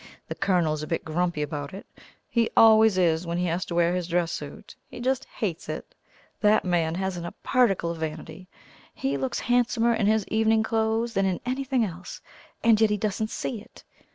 [0.29, 1.85] The Colonel's a bit grumpy about it,
[2.27, 4.75] he always is when he has to wear his dress suit.
[4.89, 5.93] He just hates it.
[6.39, 8.47] That man hasn't a particle of vanity.
[8.95, 12.19] He looks handsomer in his evening clothes than in anything else,
[12.63, 13.83] and yet he doesn't see it.